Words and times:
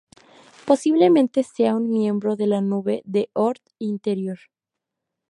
Posiblemente 0.65 1.43
sea 1.43 1.75
un 1.75 1.91
miembro 1.91 2.35
de 2.35 2.47
la 2.47 2.59
nube 2.61 3.03
de 3.05 3.29
Oort 3.35 3.61
interior. 3.77 4.39